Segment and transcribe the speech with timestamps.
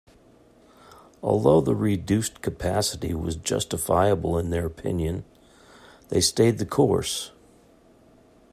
[1.21, 5.25] Although the reduced capacity was justifiable in their opinion,
[6.09, 7.31] they stayed the course.